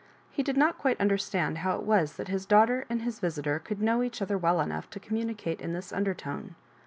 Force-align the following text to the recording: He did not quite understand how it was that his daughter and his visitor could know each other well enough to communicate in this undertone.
He 0.31 0.41
did 0.41 0.57
not 0.57 0.79
quite 0.79 0.99
understand 0.99 1.59
how 1.59 1.75
it 1.75 1.83
was 1.83 2.15
that 2.15 2.27
his 2.27 2.47
daughter 2.47 2.85
and 2.89 3.03
his 3.03 3.19
visitor 3.19 3.59
could 3.59 3.83
know 3.83 4.01
each 4.01 4.19
other 4.19 4.35
well 4.35 4.59
enough 4.59 4.89
to 4.89 4.99
communicate 4.99 5.61
in 5.61 5.73
this 5.73 5.93
undertone. 5.93 6.55